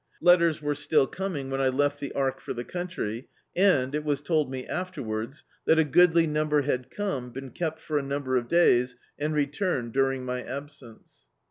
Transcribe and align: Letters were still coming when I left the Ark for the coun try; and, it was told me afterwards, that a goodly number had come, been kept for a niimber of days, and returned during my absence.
Letters 0.19 0.59
were 0.63 0.73
still 0.73 1.05
coming 1.05 1.51
when 1.51 1.61
I 1.61 1.67
left 1.69 1.99
the 1.99 2.11
Ark 2.13 2.41
for 2.41 2.55
the 2.55 2.63
coun 2.63 2.87
try; 2.87 3.25
and, 3.55 3.93
it 3.93 4.03
was 4.03 4.19
told 4.19 4.49
me 4.49 4.65
afterwards, 4.65 5.43
that 5.65 5.77
a 5.77 5.83
goodly 5.83 6.25
number 6.25 6.63
had 6.63 6.89
come, 6.89 7.29
been 7.29 7.51
kept 7.51 7.79
for 7.79 7.99
a 7.99 8.01
niimber 8.01 8.35
of 8.35 8.47
days, 8.47 8.95
and 9.19 9.35
returned 9.35 9.93
during 9.93 10.25
my 10.25 10.41
absence. 10.41 11.27